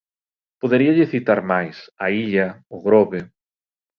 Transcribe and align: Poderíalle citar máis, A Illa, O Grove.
Poderíalle 0.61 1.05
citar 1.13 1.39
máis, 1.51 1.77
A 2.05 2.07
Illa, 2.23 2.47
O 2.75 2.77
Grove. 2.87 3.21